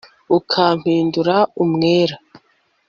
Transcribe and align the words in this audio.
ukampindura 0.37 1.35
umwere 1.63 2.15